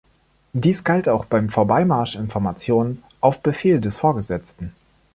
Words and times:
Dies 0.53 0.83
galt 0.83 1.07
auch 1.07 1.25
beim 1.25 1.49
Vorbeimarsch 1.49 2.15
in 2.15 2.27
Formationen 2.27 3.03
auf 3.19 3.43
Befehl 3.43 3.79
des 3.79 3.99
Vorgesetzten. 3.99 4.73